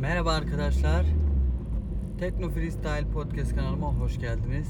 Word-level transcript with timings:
Merhaba 0.00 0.32
arkadaşlar. 0.32 1.06
Tekno 2.18 2.50
Freestyle 2.50 3.06
Podcast 3.12 3.56
kanalıma 3.56 3.94
hoş 3.94 4.18
geldiniz. 4.18 4.68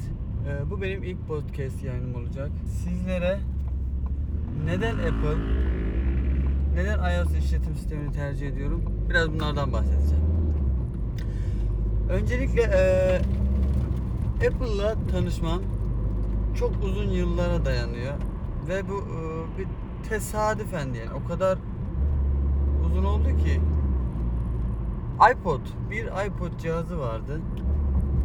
Ee, 0.48 0.70
bu 0.70 0.82
benim 0.82 1.02
ilk 1.02 1.28
podcast 1.28 1.84
yayınım 1.84 2.14
olacak. 2.14 2.50
Sizlere 2.66 3.38
neden 4.64 4.94
Apple, 4.94 5.38
neden 6.74 6.98
iOS 6.98 7.44
işletim 7.44 7.74
sistemini 7.74 8.12
tercih 8.12 8.48
ediyorum? 8.48 8.82
Biraz 9.10 9.32
bunlardan 9.32 9.72
bahsedeceğim. 9.72 10.24
Öncelikle 12.10 12.62
e, 12.62 13.20
Apple'la 14.48 14.96
tanışmam 15.10 15.62
çok 16.54 16.84
uzun 16.84 17.10
yıllara 17.10 17.64
dayanıyor 17.64 18.14
ve 18.68 18.88
bu 18.88 18.94
e, 18.94 19.58
bir 19.58 19.66
tesadüfen 20.08 20.86
yani 20.86 21.22
o 21.24 21.28
kadar 21.28 21.58
uzun 22.86 23.04
oldu 23.04 23.28
ki 23.28 23.60
iPod, 25.32 25.60
bir 25.90 26.04
iPod 26.04 26.58
cihazı 26.58 26.98
vardı. 26.98 27.40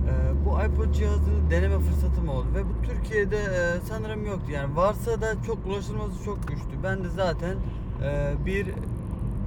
Ee, 0.08 0.46
bu 0.46 0.50
iPod 0.50 0.94
cihazını 0.94 1.52
deneme 1.52 1.80
fırsatım 1.80 2.30
oldu 2.30 2.48
ve 2.56 2.64
bu 2.64 2.88
Türkiye'de 2.88 3.38
e, 3.38 3.86
sanırım 3.90 4.26
yoktu. 4.26 4.52
Yani 4.52 4.76
varsa 4.76 5.22
da 5.22 5.44
çok 5.48 5.66
ulaşılması 5.66 6.24
çok 6.26 6.48
güçtü. 6.48 6.84
Ben 6.84 7.04
de 7.04 7.10
zaten 7.10 7.56
e, 8.04 8.34
bir 8.46 8.68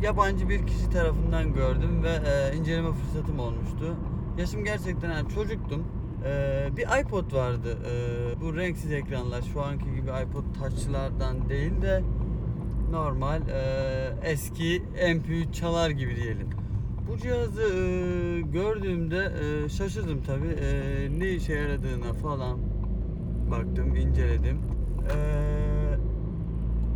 yabancı 0.03 0.49
bir 0.49 0.67
kişi 0.67 0.91
tarafından 0.91 1.55
gördüm 1.55 2.03
ve 2.03 2.11
e, 2.11 2.57
inceleme 2.57 2.93
fırsatım 2.93 3.39
olmuştu. 3.39 3.97
Yaşım 4.39 4.65
gerçekten 4.65 5.11
yani 5.11 5.29
çocuktum. 5.35 5.85
Ee, 6.25 6.69
bir 6.77 7.01
iPod 7.01 7.33
vardı. 7.33 7.79
Ee, 7.87 8.41
bu 8.41 8.57
renksiz 8.57 8.93
ekranlar 8.93 9.43
şu 9.53 9.63
anki 9.63 9.85
gibi 9.85 10.11
iPod 10.11 10.45
Touch'lardan 10.59 11.49
değil 11.49 11.83
de 11.83 12.03
normal 12.91 13.49
e, 13.49 13.63
eski 14.23 14.83
MP3 14.97 15.53
çalar 15.53 15.91
gibi 15.91 16.17
diyelim. 16.17 16.49
Bu 17.09 17.19
cihazı 17.19 17.63
e, 17.63 18.41
gördüğümde 18.41 19.33
e, 19.43 19.69
şaşırdım 19.69 20.23
tabi. 20.23 20.57
ne 21.19 21.31
işe 21.31 21.55
yaradığına 21.55 22.13
falan 22.13 22.59
baktım, 23.51 23.97
inceledim. 23.97 24.59
E, 25.15 25.17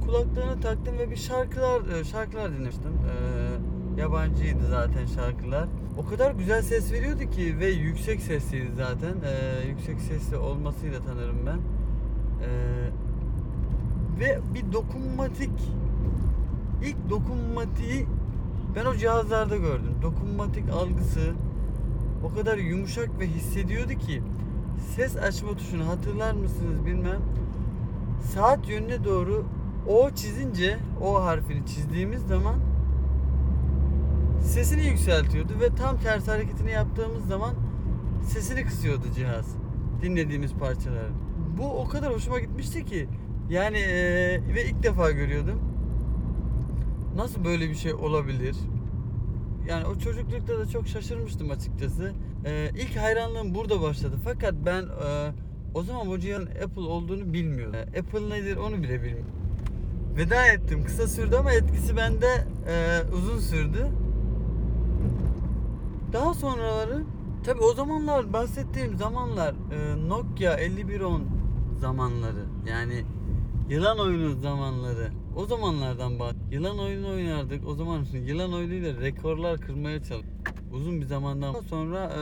kulaklarına 0.05 0.61
taktım 0.61 0.99
ve 0.99 1.11
bir 1.11 1.17
şarkılar 1.17 1.99
e, 2.01 2.05
şarkılar 2.05 2.53
dinlemiştim. 2.53 2.93
E, 2.93 4.01
yabancıydı 4.01 4.67
zaten 4.71 5.07
şarkılar. 5.07 5.69
O 5.99 6.07
kadar 6.07 6.31
güzel 6.31 6.63
ses 6.63 6.93
veriyordu 6.93 7.31
ki 7.31 7.59
ve 7.59 7.67
yüksek 7.67 8.21
sesliydi 8.21 8.71
zaten. 8.77 9.15
E, 9.25 9.67
yüksek 9.69 10.01
sesli 10.01 10.37
olmasıyla 10.37 11.01
tanırım 11.05 11.39
ben. 11.47 11.59
E, 12.47 12.51
ve 14.21 14.39
bir 14.55 14.73
dokunmatik 14.73 15.51
ilk 16.83 17.11
dokunmatiği 17.11 18.07
ben 18.77 18.85
o 18.87 18.97
cihazlarda 18.97 19.57
gördüm. 19.57 19.95
Dokunmatik 20.03 20.71
algısı 20.71 21.33
o 22.25 22.35
kadar 22.35 22.59
yumuşak 22.59 23.21
ve 23.21 23.27
hissediyordu 23.27 23.93
ki 23.93 24.23
ses 24.97 25.17
açma 25.17 25.57
tuşunu 25.57 25.89
hatırlar 25.89 26.33
mısınız 26.33 26.87
bilmem. 26.87 27.21
Saat 28.35 28.69
yönüne 28.69 29.05
doğru 29.05 29.45
o 29.89 30.11
çizince 30.11 30.79
o 31.03 31.25
harfini 31.25 31.67
çizdiğimiz 31.67 32.23
zaman 32.23 32.55
sesini 34.43 34.87
yükseltiyordu 34.87 35.53
ve 35.61 35.75
tam 35.75 35.99
tersi 35.99 36.31
hareketini 36.31 36.71
yaptığımız 36.71 37.27
zaman 37.27 37.55
sesini 38.23 38.65
kısıyordu 38.65 39.05
cihaz 39.15 39.47
dinlediğimiz 40.03 40.55
parçaları. 40.55 41.11
Bu 41.59 41.81
o 41.81 41.89
kadar 41.89 42.15
hoşuma 42.15 42.39
gitmişti 42.39 42.85
ki 42.85 43.09
yani 43.51 43.79
eee, 43.79 44.55
ve 44.55 44.65
ilk 44.65 44.83
defa 44.83 45.11
görüyordum. 45.11 45.61
Nasıl 47.17 47.45
böyle 47.45 47.71
bir 47.71 47.75
şey 47.75 47.95
olabilir? 47.95 48.57
Yani 49.69 49.87
o 49.87 49.99
çocuklukta 49.99 50.59
da 50.59 50.67
çok 50.67 50.89
şaşırmıştım 50.89 51.51
açıkçası. 51.51 52.13
Ee, 52.45 52.71
ilk 52.75 52.97
hayranlığım 52.97 53.55
burada 53.55 53.83
başladı. 53.83 54.17
Fakat 54.25 54.55
ben 54.67 54.83
e, 54.83 55.33
o 55.75 55.83
zaman 55.83 56.09
bu 56.09 56.19
cihazın 56.19 56.47
Apple 56.47 56.81
olduğunu 56.81 57.33
bilmiyordum. 57.33 57.75
Ee, 57.95 58.01
Apple 58.01 58.31
nedir 58.31 58.57
onu 58.57 58.83
bile 58.83 59.03
bilmiyorum. 59.03 59.33
Veda 60.17 60.47
ettim. 60.47 60.85
Kısa 60.85 61.09
sürdü 61.09 61.37
ama 61.37 61.53
etkisi 61.53 61.97
bende 61.97 62.47
e, 62.69 63.03
uzun 63.15 63.39
sürdü. 63.39 63.89
Daha 66.13 66.35
sonraları 66.35 67.05
tabi 67.45 67.61
o 67.61 67.75
zamanlar 67.75 68.33
bahsettiğim 68.33 68.97
zamanlar 68.97 69.55
e, 69.73 70.09
Nokia 70.09 70.59
5110 70.59 71.23
zamanları 71.81 72.45
yani 72.69 73.05
yılan 73.69 73.99
oyunu 73.99 74.41
zamanları 74.41 75.11
o 75.37 75.47
zamanlardan 75.47 76.19
bak 76.19 76.35
yılan 76.51 76.79
oyunu 76.79 77.09
oynardık 77.09 77.69
o 77.69 77.75
zaman 77.75 78.05
yılan 78.27 78.53
oyunuyla 78.53 79.01
rekorlar 79.01 79.61
kırmaya 79.61 80.03
çalıştık 80.03 80.55
uzun 80.73 81.01
bir 81.01 81.07
zamandan 81.07 81.55
sonra 81.55 82.05
e, 82.05 82.21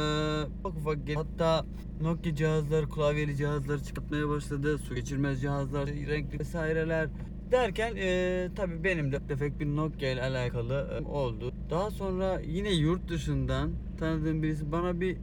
ufak 0.61 0.77
ufak 0.77 1.07
gel- 1.07 1.15
hatta 1.17 1.65
Nokia 2.03 2.35
cihazlar 2.35 2.91
klavyeli 2.91 3.37
cihazlar 3.37 3.79
çıkartmaya 3.79 4.29
başladı 4.29 4.79
su 4.79 4.95
geçirmez 4.95 5.41
cihazlar 5.41 5.87
renkli 5.87 6.39
vesaireler 6.41 7.09
derken 7.51 7.97
e, 7.97 8.49
tabi 8.57 8.85
benim 8.85 9.13
de 9.13 9.27
tefek 9.27 9.61
bir 9.61 9.67
Nokia 9.67 10.09
ile 10.11 10.23
alakalı 10.23 11.01
e, 11.03 11.09
oldu. 11.09 11.53
Daha 11.71 11.91
sonra 11.91 12.41
yine 12.41 12.73
yurt 12.73 13.09
dışından 13.09 13.71
tanıdığım 13.99 14.43
birisi 14.43 14.73
bana 14.73 15.01
bir 15.01 15.17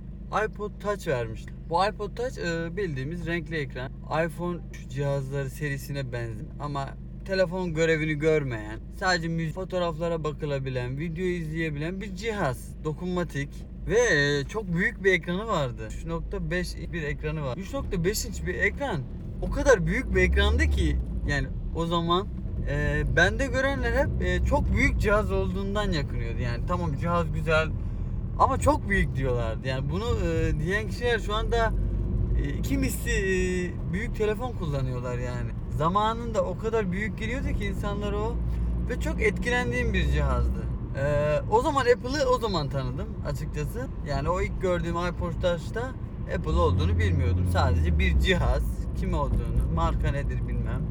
iPod 0.45 0.71
Touch 0.79 1.07
vermişti. 1.07 1.53
Bu 1.69 1.85
iPod 1.85 2.15
Touch 2.15 2.37
e, 2.37 2.77
bildiğimiz 2.77 3.25
renkli 3.27 3.55
ekran. 3.57 3.91
iPhone 4.25 4.57
cihazları 4.89 5.49
serisine 5.49 6.11
benzer 6.11 6.45
ama 6.59 6.89
telefon 7.31 7.73
görevini 7.73 8.13
görmeyen, 8.13 8.79
sadece 8.99 9.27
müzik 9.27 9.55
fotoğraflara 9.55 10.23
bakılabilen, 10.23 10.99
video 10.99 11.23
izleyebilen 11.23 12.01
bir 12.01 12.15
cihaz. 12.15 12.83
Dokunmatik 12.83 13.49
ve 13.87 13.99
çok 14.49 14.73
büyük 14.73 15.03
bir 15.03 15.13
ekranı 15.13 15.47
vardı. 15.47 15.87
3.5 16.05 16.93
bir 16.93 17.03
ekranı 17.03 17.43
var. 17.43 17.57
3.5 17.57 18.27
inç 18.27 18.45
bir 18.45 18.55
ekran. 18.55 19.01
O 19.41 19.51
kadar 19.51 19.85
büyük 19.85 20.15
bir 20.15 20.21
ekrandı 20.21 20.63
ki 20.63 20.97
yani 21.27 21.47
o 21.75 21.85
zaman 21.85 22.27
e, 22.69 23.03
bende 23.15 23.45
görenler 23.45 23.91
hep 23.91 24.21
e, 24.21 24.45
çok 24.45 24.75
büyük 24.75 24.99
cihaz 24.99 25.31
olduğundan 25.31 25.91
yakınıyordu. 25.91 26.39
Yani 26.39 26.65
tamam 26.67 26.97
cihaz 27.01 27.33
güzel 27.33 27.69
ama 28.39 28.59
çok 28.59 28.89
büyük 28.89 29.15
diyorlardı. 29.15 29.67
Yani 29.67 29.89
bunu 29.89 30.05
e, 30.27 30.59
diyen 30.59 30.87
kişiler 30.87 31.19
şu 31.19 31.33
anda 31.33 31.73
e, 32.43 32.49
iki 32.49 32.75
e, 32.75 32.81
büyük 33.93 34.15
telefon 34.15 34.51
kullanıyorlar 34.51 35.17
yani. 35.17 35.60
Zamanında 35.77 36.43
o 36.45 36.57
kadar 36.57 36.91
büyük 36.91 37.17
geliyordu 37.17 37.47
ki 37.59 37.65
insanlara 37.65 38.17
o 38.17 38.35
ve 38.89 38.99
çok 38.99 39.21
etkilendiğim 39.21 39.93
bir 39.93 40.11
cihazdı. 40.11 40.61
E, 40.97 41.03
o 41.51 41.61
zaman 41.61 41.81
Apple'ı 41.81 42.29
o 42.29 42.39
zaman 42.39 42.69
tanıdım 42.69 43.07
açıkçası. 43.27 43.87
Yani 44.07 44.29
o 44.29 44.41
ilk 44.41 44.61
gördüğüm 44.61 44.95
iPod 44.95 45.31
Touch'ta 45.41 45.91
Apple 46.35 46.51
olduğunu 46.51 46.99
bilmiyordum. 46.99 47.45
Sadece 47.53 47.99
bir 47.99 48.19
cihaz, 48.19 48.63
kim 48.99 49.13
olduğunu, 49.13 49.73
marka 49.75 50.11
nedir 50.11 50.47
bilmem. 50.47 50.81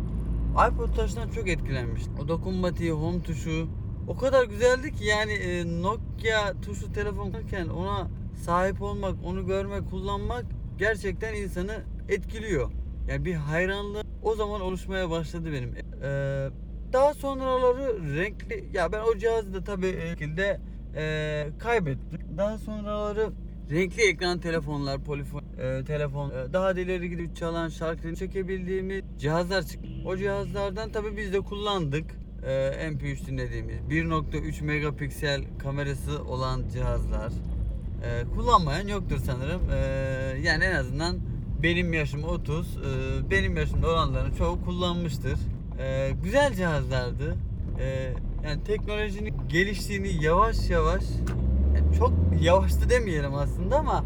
iPod 0.69 0.95
Touch'tan 0.95 1.29
çok 1.29 1.49
etkilenmiştim. 1.49 2.13
O 2.25 2.29
dokunmatiği, 2.29 2.93
home 2.93 3.23
tuşu 3.23 3.69
o 4.09 4.17
kadar 4.17 4.45
güzeldi 4.45 4.95
ki 4.95 5.05
yani 5.05 5.33
e, 5.33 5.83
Nokia 5.83 6.61
tuşlu 6.63 6.93
telefon 6.93 7.31
kullanırken 7.31 7.69
ona 7.69 8.09
sahip 8.45 8.83
olmak, 8.83 9.15
onu 9.25 9.47
görmek, 9.47 9.91
kullanmak 9.91 10.45
gerçekten 10.79 11.35
insanı 11.35 11.83
etkiliyor. 12.09 12.71
Yani 13.11 13.25
bir 13.25 13.35
hayranlık 13.35 14.07
o 14.23 14.35
zaman 14.35 14.61
oluşmaya 14.61 15.11
başladı 15.11 15.53
benim. 15.53 15.75
Ee, 16.03 16.49
daha 16.93 17.15
sonraları 17.15 18.17
renkli 18.17 18.69
ya 18.73 18.93
ben 18.93 19.01
o 19.01 19.19
cihazı 19.19 19.55
da 19.55 19.65
tabii 19.65 19.87
e, 19.87 20.11
şekilde 20.11 20.61
e, 20.97 21.47
kaybettim. 21.59 22.21
Daha 22.39 22.59
sonraları 22.59 23.31
renkli 23.71 24.03
ekran 24.03 24.41
telefonlar, 24.41 25.05
polifon 25.05 25.43
e, 25.59 25.85
telefon 25.85 26.31
e, 26.31 26.53
daha 26.53 26.77
da 26.77 26.81
ileri 26.81 27.11
gidip 27.11 27.37
çalan 27.37 27.69
şarkıları 27.69 28.17
çekebildiğimiz 28.17 29.03
cihazlar 29.19 29.63
çıktı. 29.63 29.89
O 30.07 30.17
cihazlardan 30.17 30.93
tabii 30.93 31.17
biz 31.17 31.33
de 31.33 31.41
kullandık. 31.41 32.05
E, 32.47 32.51
MP3 32.91 33.27
dinlediğimiz 33.27 33.77
1.3 33.77 34.65
megapiksel 34.65 35.43
kamerası 35.59 36.25
olan 36.25 36.69
cihazlar. 36.73 37.33
E, 38.05 38.25
kullanmayan 38.35 38.89
yoktur 38.89 39.19
sanırım. 39.25 39.71
E, 39.71 39.77
yani 40.43 40.65
en 40.65 40.75
azından 40.75 41.30
benim 41.63 41.93
yaşım 41.93 42.25
30. 42.25 42.77
e, 42.77 43.31
benim 43.31 43.57
yaşımda 43.57 43.89
olanların 43.89 44.35
çoğu 44.35 44.65
kullanmıştır. 44.65 45.39
E, 45.79 46.11
güzel 46.23 46.55
cihazlardı. 46.55 47.37
E, 47.81 48.13
yani 48.45 48.65
teknolojinin 48.65 49.35
geliştiğini 49.49 50.25
yavaş 50.25 50.71
yavaş 50.71 51.03
çok 51.99 52.13
yavaştı 52.41 52.91
demeyelim 52.91 53.35
aslında 53.35 53.79
ama 53.79 54.05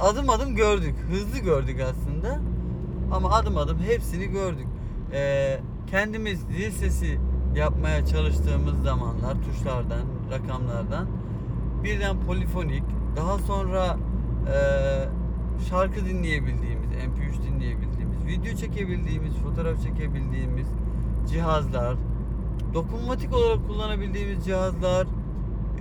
adım 0.00 0.30
adım 0.30 0.56
gördük. 0.56 0.94
Hızlı 1.10 1.38
gördük 1.38 1.80
aslında. 1.80 2.40
Ama 3.12 3.30
adım 3.30 3.56
adım 3.56 3.78
hepsini 3.78 4.26
gördük. 4.26 4.66
Kendimiz 5.90 6.48
dil 6.48 6.70
sesi 6.70 7.18
yapmaya 7.56 8.06
çalıştığımız 8.06 8.82
zamanlar 8.82 9.34
tuşlardan, 9.44 10.02
rakamlardan 10.30 11.06
birden 11.84 12.20
polifonik, 12.26 12.82
daha 13.16 13.38
sonra 13.38 13.96
e, 14.46 14.56
şarkı 15.70 16.06
dinleyebildiğimiz, 16.06 16.86
MP3 16.90 17.52
dinleyebildiğimiz, 17.52 18.26
video 18.26 18.56
çekebildiğimiz, 18.56 19.34
fotoğraf 19.34 19.82
çekebildiğimiz 19.82 20.66
cihazlar, 21.30 21.96
dokunmatik 22.74 23.34
olarak 23.34 23.68
kullanabildiğimiz 23.68 24.44
cihazlar, 24.44 25.06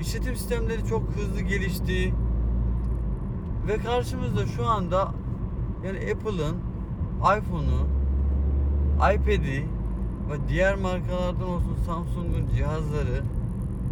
işletim 0.01 0.35
sistemleri 0.35 0.85
çok 0.85 1.03
hızlı 1.15 1.41
gelişti. 1.41 2.13
Ve 3.67 3.77
karşımızda 3.77 4.45
şu 4.45 4.65
anda 4.65 5.11
yani 5.85 5.97
Apple'ın 5.97 6.57
iPhone'u, 7.21 7.87
iPad'i 8.95 9.65
ve 10.31 10.49
diğer 10.49 10.75
markalardan 10.75 11.49
olsun 11.49 11.77
Samsung'un 11.85 12.47
cihazları 12.55 13.23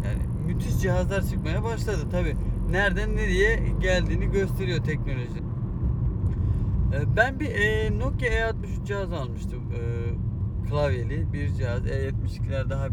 yani 0.04 0.22
müthiş 0.46 0.80
cihazlar 0.80 1.22
çıkmaya 1.22 1.64
başladı. 1.64 2.00
Tabi 2.10 2.36
nereden 2.70 3.16
nereye 3.16 3.62
geldiğini 3.80 4.30
gösteriyor 4.30 4.84
teknoloji. 4.84 5.53
Ee, 6.92 7.16
Ben 7.16 7.40
bir 7.40 7.50
e, 7.50 7.98
Nokia 7.98 8.28
E63 8.28 8.84
cihaz 8.86 9.12
almıştım. 9.12 9.72
Ee, 9.72 10.68
klavyeli 10.68 11.32
bir 11.32 11.48
cihaz. 11.48 11.86
E72'ler 11.86 12.70
daha 12.70 12.86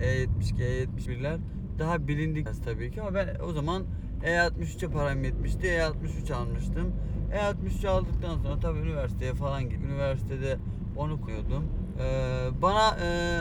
E72, 0.00 0.86
E71'ler 0.86 1.38
daha 1.78 2.08
bilindik 2.08 2.64
tabii 2.64 2.90
ki 2.90 3.02
ama 3.02 3.14
ben 3.14 3.36
o 3.44 3.52
zaman 3.52 3.84
E63'e 4.22 4.88
param 4.90 5.24
yetmişti. 5.24 5.66
E63 5.66 6.34
almıştım. 6.34 6.92
E63 7.32 7.88
aldıktan 7.88 8.38
sonra 8.38 8.60
tabii 8.60 8.78
üniversiteye 8.78 9.34
falan 9.34 9.62
gittim. 9.62 9.90
Üniversitede 9.90 10.56
onu 10.96 11.20
koyuyordum. 11.20 11.64
Ee, 12.00 12.48
bana 12.62 12.96
e, 13.04 13.40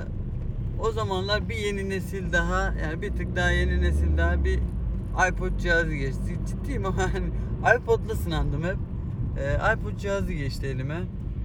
o 0.80 0.92
zamanlar 0.92 1.50
bir 1.50 1.56
yeni 1.56 1.90
nesil 1.90 2.34
daha 2.34 2.74
yani 2.84 3.02
bir 3.02 3.12
tık 3.16 3.36
daha 3.36 3.50
yeni 3.52 3.82
nesil 3.82 4.18
daha 4.18 4.44
bir 4.44 4.60
iPod 5.30 5.58
cihazı 5.58 5.96
geçti. 5.96 6.40
Ciddiyim 6.48 6.86
ama 6.86 6.98
hani 7.14 7.28
iPod'la 7.78 8.16
sınandım 8.16 8.64
hep. 8.64 8.78
Ee, 9.40 9.74
iPod 9.74 9.98
cihazı 9.98 10.34
geçti 10.34 10.68
elime. 10.68 11.02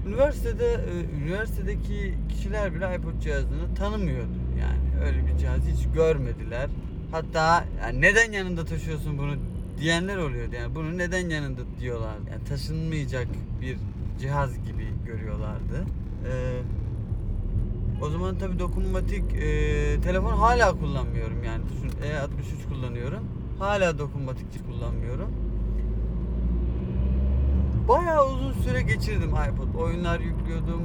Üniversitede 0.09 0.73
e, 0.73 1.17
üniversitedeki 1.23 2.15
kişiler 2.29 2.75
bile 2.75 2.97
iPod 2.97 3.21
cihazını 3.21 3.75
tanımıyordu. 3.75 4.39
Yani 4.61 5.07
öyle 5.07 5.27
bir 5.27 5.39
cihaz 5.39 5.61
hiç 5.61 5.87
görmediler. 5.95 6.69
Hatta 7.11 7.65
yani 7.83 8.01
neden 8.01 8.33
yanında 8.33 8.65
taşıyorsun 8.65 9.19
bunu 9.19 9.35
diyenler 9.81 10.17
oluyordu. 10.17 10.55
Yani 10.55 10.75
bunu 10.75 10.99
neden 10.99 11.29
yanında 11.31 11.61
diyorlar. 11.81 12.15
Yani 12.31 12.45
taşınmayacak 12.45 13.27
bir 13.61 13.77
cihaz 14.21 14.65
gibi 14.65 14.89
görüyorlardı. 15.07 15.85
Ee, 16.27 16.61
o 18.03 18.11
zaman 18.11 18.39
tabii 18.39 18.59
dokunmatik 18.59 19.35
e, 19.35 20.01
telefon 20.01 20.33
hala 20.33 20.73
kullanmıyorum 20.73 21.45
yani. 21.45 21.63
Düşün 21.69 21.99
E63 21.99 22.69
kullanıyorum. 22.69 23.25
Hala 23.59 23.99
dokunmatik 23.99 24.67
kullanmıyorum. 24.67 25.31
Bayağı 27.89 28.29
uzun 28.33 28.53
süre 28.53 28.83
geçirdim 28.83 29.31
iPod. 29.31 29.75
Oyunlar 29.81 30.21
yüklüyordum. 30.21 30.83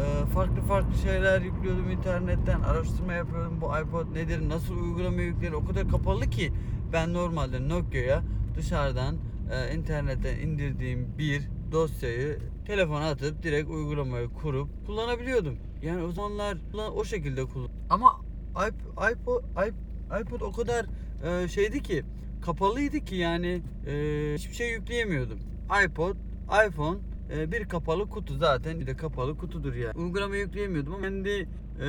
e, 0.00 0.26
farklı 0.26 0.60
farklı 0.62 0.98
şeyler 0.98 1.40
yüklüyordum 1.40 1.90
internetten. 1.90 2.60
Araştırma 2.60 3.12
yapıyordum. 3.12 3.60
Bu 3.60 3.66
iPod 3.78 4.14
nedir? 4.14 4.48
Nasıl 4.48 4.74
uygulama 4.76 5.20
yüklenir? 5.22 5.52
O 5.52 5.64
kadar 5.64 5.88
kapalı 5.88 6.30
ki 6.30 6.52
ben 6.92 7.14
normalde 7.14 7.68
Nokia'ya 7.68 8.22
dışarıdan 8.56 9.16
e, 9.52 9.74
internetten 9.74 10.36
indirdiğim 10.38 11.08
bir 11.18 11.42
dosyayı 11.72 12.38
telefona 12.66 13.10
atıp 13.10 13.42
direkt 13.42 13.70
uygulamayı 13.70 14.28
kurup 14.28 14.86
kullanabiliyordum. 14.86 15.56
Yani 15.82 16.02
o 16.02 16.10
zamanlar 16.12 16.56
o 16.96 17.04
şekilde 17.04 17.44
kullan. 17.44 17.68
Ama 17.90 18.20
iP- 18.54 19.12
iPod 19.12 19.42
iP- 19.56 20.20
iPod 20.22 20.40
o 20.40 20.52
kadar 20.52 20.86
e, 21.24 21.48
şeydi 21.48 21.82
ki 21.82 22.04
kapalıydı 22.42 23.00
ki 23.00 23.14
yani 23.16 23.62
hiçbir 24.36 24.54
şey 24.54 24.70
yükleyemiyordum. 24.70 25.38
iPod, 25.84 26.16
iPhone 26.68 26.98
e, 27.30 27.52
bir 27.52 27.64
kapalı 27.64 28.08
kutu 28.08 28.36
zaten 28.36 28.80
bir 28.80 28.86
de 28.86 28.96
kapalı 28.96 29.36
kutudur 29.36 29.74
ya. 29.74 29.92
Uygulama 29.94 30.36
yükleyemiyordum 30.36 30.94
ama 30.94 31.02
kendi 31.02 31.48
e, 31.80 31.86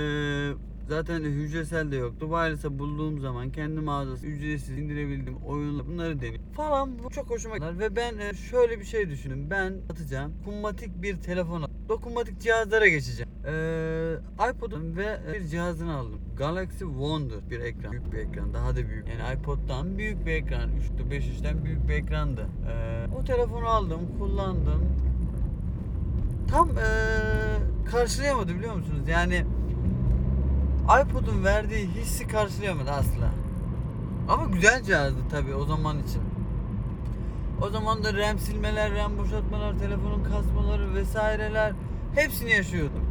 zaten 0.90 1.24
hücresel 1.24 1.92
de 1.92 1.96
yoktu. 1.96 2.26
Wireless'a 2.30 2.80
bulduğum 2.80 3.20
zaman 3.20 3.52
kendi 3.52 3.80
mağazası 3.80 4.28
ücretsiz 4.28 4.78
indirebildiğim 4.78 5.38
oyunlar 5.38 5.88
bunları 5.88 6.22
deneyim 6.22 6.42
falan 6.56 7.04
bu 7.04 7.10
çok 7.10 7.30
hoşuma 7.30 7.58
gitti. 7.58 7.80
Ve 7.80 7.96
ben 7.96 8.18
e, 8.18 8.34
şöyle 8.34 8.80
bir 8.80 8.86
şey 8.86 9.10
düşündüm. 9.10 9.48
Ben 9.50 9.74
atacağım 9.90 10.34
dokunmatik 10.46 11.02
bir 11.02 11.22
telefona 11.22 11.68
dokunmatik 11.90 12.42
cihazlara 12.42 12.88
geçeceğim. 12.88 13.32
Ee, 13.46 14.16
iPod'un 14.50 14.98
ve 14.98 15.20
e, 15.28 15.34
bir 15.34 15.48
cihazını 15.48 15.96
aldım. 15.96 16.20
Galaxy 16.38 16.84
Wonder 16.84 17.50
bir 17.50 17.60
ekran. 17.60 17.92
Büyük 17.92 18.14
bir 18.14 18.18
ekran. 18.18 18.54
Daha 18.54 18.76
da 18.76 18.90
büyük. 18.90 19.08
Yani 19.08 19.40
iPod'dan 19.40 19.98
büyük 19.98 20.26
bir 20.26 20.32
ekran. 20.32 20.70
3'te 20.70 21.12
5 21.12 21.26
3'ten 21.26 21.66
büyük 21.66 21.88
bir 21.88 21.94
ekrandı. 21.94 22.48
Ee, 22.70 23.06
o 23.20 23.24
telefonu 23.24 23.66
aldım, 23.66 24.00
kullandım. 24.20 24.86
Tam 26.48 26.70
ee, 26.70 26.82
karşılayamadı 27.92 28.56
biliyor 28.56 28.76
musunuz? 28.76 29.08
Yani 29.08 29.46
iPod'un 30.86 31.44
verdiği 31.44 31.88
hissi 31.88 32.28
karşılayamadı 32.28 32.92
asla. 32.92 33.32
Ama 34.30 34.46
güzel 34.46 34.84
cihazdı 34.84 35.20
tabii 35.32 35.56
o 35.56 35.66
zaman 35.66 36.00
için. 36.00 36.22
O 37.62 37.70
zaman 37.70 38.04
da 38.04 38.14
RAM 38.14 38.40
silmeler, 38.40 38.96
RAM 38.96 39.18
boşaltmalar, 39.18 39.80
telefonun 39.80 40.24
kasmaları 40.24 40.94
vesaireler 40.94 41.74
hepsini 42.16 42.52
yaşıyordum. 42.52 43.06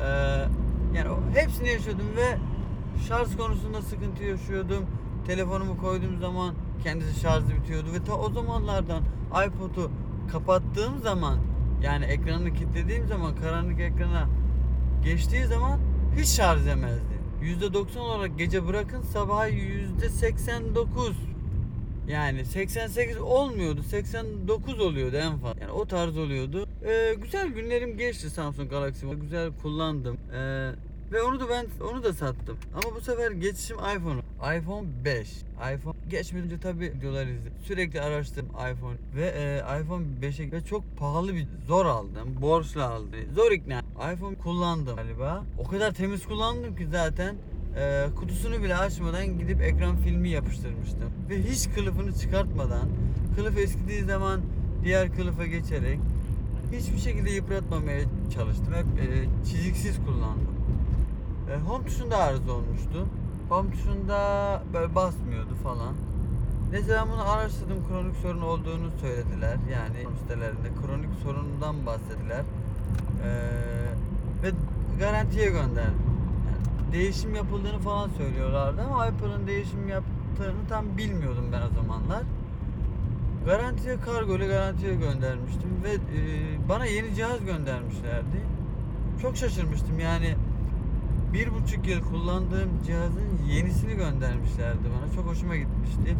Ee, 0.00 0.04
yani 0.94 1.08
hepsini 1.34 1.68
yaşıyordum 1.68 2.06
ve 2.16 2.38
şarj 3.08 3.36
konusunda 3.36 3.82
sıkıntı 3.82 4.24
yaşıyordum. 4.24 4.86
Telefonumu 5.26 5.78
koyduğum 5.78 6.20
zaman 6.20 6.54
kendisi 6.84 7.20
şarjı 7.20 7.48
bitiyordu 7.48 7.86
ve 7.94 8.04
ta 8.04 8.14
o 8.14 8.30
zamanlardan 8.30 9.02
iPod'u 9.46 9.90
kapattığım 10.32 10.98
zaman 11.02 11.38
yani 11.82 12.04
ekranını 12.04 12.52
kilitlediğim 12.52 13.06
zaman 13.06 13.36
karanlık 13.36 13.80
ekrana 13.80 14.28
geçtiği 15.04 15.46
zaman 15.46 15.80
hiç 16.18 16.28
şarj 16.28 16.62
edemezdi. 16.62 17.14
%90 17.42 17.98
olarak 17.98 18.38
gece 18.38 18.66
bırakın 18.66 19.02
sabaha 19.02 19.48
%89 19.48 21.12
yani 22.08 22.44
88 22.44 23.18
olmuyordu 23.18 23.82
89 23.82 24.80
oluyordu 24.80 25.16
en 25.16 25.38
fazla. 25.38 25.60
Yani 25.60 25.72
o 25.72 25.86
tarz 25.86 26.16
oluyordu. 26.16 26.66
Ee, 26.86 27.14
güzel 27.22 27.48
günlerim 27.48 27.98
geçti 27.98 28.30
Samsung 28.30 28.70
Galaxy 28.70 29.06
güzel 29.06 29.50
kullandım. 29.62 30.18
Ee, 30.34 30.70
ve 31.12 31.22
onu 31.22 31.40
da 31.40 31.48
ben 31.48 31.66
onu 31.90 32.02
da 32.02 32.12
sattım. 32.12 32.58
Ama 32.74 32.96
bu 32.96 33.00
sefer 33.00 33.30
geçişim 33.30 33.76
iPhone. 33.76 34.20
iPhone 34.58 34.86
5 35.04 35.28
iPhone 35.74 35.96
geçmeden 36.10 36.46
önce 36.46 36.60
tabi 36.60 36.84
videolar 36.84 37.26
izledim. 37.26 37.52
Sürekli 37.62 38.00
araştırdım 38.00 38.48
iPhone. 38.48 38.96
Ve 39.16 39.26
e, 39.26 39.80
iPhone 39.80 40.04
5'e 40.22 40.52
ve 40.52 40.64
çok 40.64 40.96
pahalı 40.98 41.34
bir 41.34 41.46
zor 41.66 41.86
aldım. 41.86 42.36
Borçla 42.40 42.90
aldım. 42.90 43.10
Zor 43.34 43.52
ikna 43.52 43.83
iPhone 43.94 44.34
kullandım 44.34 44.96
galiba 44.96 45.44
o 45.58 45.64
kadar 45.64 45.92
temiz 45.92 46.26
kullandım 46.26 46.76
ki 46.76 46.86
zaten 46.90 47.36
ee, 47.76 48.06
kutusunu 48.16 48.62
bile 48.62 48.76
açmadan 48.76 49.38
gidip 49.38 49.62
ekran 49.62 49.96
filmi 49.96 50.28
yapıştırmıştım. 50.28 51.10
Ve 51.30 51.42
hiç 51.42 51.68
kılıfını 51.74 52.12
çıkartmadan, 52.12 52.88
kılıf 53.36 53.58
eskidiği 53.58 54.04
zaman 54.04 54.40
diğer 54.84 55.14
kılıfa 55.16 55.46
geçerek 55.46 55.98
hiçbir 56.72 56.98
şekilde 56.98 57.30
yıpratmamaya 57.30 58.00
çalıştım. 58.34 58.74
Hep 58.74 59.08
e, 59.08 59.28
çiziksiz 59.44 59.96
kullandım. 60.06 60.54
E, 61.50 61.56
home 61.56 61.86
tuşunda 61.86 62.16
arıza 62.16 62.52
olmuştu. 62.52 63.06
Home 63.48 63.70
tuşunda 63.70 64.62
böyle 64.72 64.94
basmıyordu 64.94 65.54
falan. 65.62 65.94
Neyse 66.70 66.88
ben 66.88 67.08
bunu 67.12 67.30
araştırdım. 67.30 67.88
Kronik 67.88 68.16
sorun 68.16 68.40
olduğunu 68.40 68.90
söylediler. 69.00 69.56
Yani 69.72 70.16
sitelerinde 70.20 70.68
kronik 70.82 71.10
sorundan 71.22 71.86
bahsettiler. 71.86 72.42
Ee, 73.24 73.83
ve 74.44 74.50
garantiye 74.98 75.46
gönderdim. 75.50 76.04
Yani 76.46 76.92
değişim 76.92 77.34
yapıldığını 77.34 77.78
falan 77.78 78.08
söylüyorlardı 78.08 78.82
ama 78.82 79.02
Apple'ın 79.02 79.46
değişim 79.46 79.88
yaptığını 79.88 80.68
tam 80.68 80.96
bilmiyordum 80.98 81.44
ben 81.52 81.62
o 81.62 81.74
zamanlar. 81.74 82.22
Garantiye 83.46 84.00
kargo 84.00 84.38
garantiye 84.38 84.94
göndermiştim 84.94 85.70
ve 85.84 85.92
e, 85.92 86.20
bana 86.68 86.86
yeni 86.86 87.14
cihaz 87.14 87.44
göndermişlerdi. 87.44 88.40
Çok 89.22 89.36
şaşırmıştım 89.36 90.00
yani 90.00 90.34
bir 91.32 91.54
buçuk 91.54 91.88
yıl 91.88 92.00
kullandığım 92.02 92.70
cihazın 92.86 93.38
yenisini 93.48 93.94
göndermişlerdi 93.94 94.84
bana. 94.84 95.14
Çok 95.16 95.26
hoşuma 95.26 95.56
gitmişti. 95.56 96.16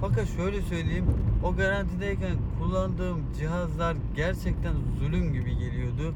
Fakat 0.00 0.28
şöyle 0.36 0.62
söyleyeyim, 0.62 1.06
o 1.44 1.56
garantideyken 1.56 2.36
kullandığım 2.58 3.20
cihazlar 3.38 3.96
gerçekten 4.16 4.74
zulüm 5.00 5.32
gibi 5.32 5.58
geliyordu. 5.58 6.14